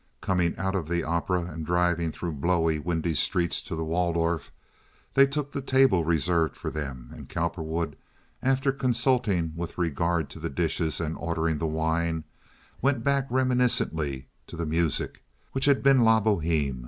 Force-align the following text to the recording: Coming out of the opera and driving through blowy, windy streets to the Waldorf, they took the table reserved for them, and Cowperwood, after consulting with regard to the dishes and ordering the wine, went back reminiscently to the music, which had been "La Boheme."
Coming 0.19 0.57
out 0.57 0.73
of 0.73 0.87
the 0.89 1.03
opera 1.03 1.43
and 1.43 1.63
driving 1.63 2.11
through 2.11 2.31
blowy, 2.31 2.79
windy 2.79 3.13
streets 3.13 3.61
to 3.61 3.75
the 3.75 3.83
Waldorf, 3.83 4.51
they 5.13 5.27
took 5.27 5.51
the 5.51 5.61
table 5.61 6.03
reserved 6.03 6.57
for 6.57 6.71
them, 6.71 7.11
and 7.13 7.29
Cowperwood, 7.29 7.95
after 8.41 8.71
consulting 8.71 9.53
with 9.55 9.77
regard 9.77 10.27
to 10.31 10.39
the 10.39 10.49
dishes 10.49 10.99
and 10.99 11.15
ordering 11.17 11.59
the 11.59 11.67
wine, 11.67 12.23
went 12.81 13.03
back 13.03 13.27
reminiscently 13.29 14.27
to 14.47 14.55
the 14.57 14.65
music, 14.65 15.21
which 15.51 15.65
had 15.65 15.83
been 15.83 16.01
"La 16.01 16.19
Boheme." 16.19 16.79